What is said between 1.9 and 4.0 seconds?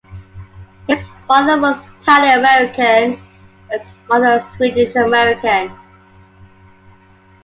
Italian American and his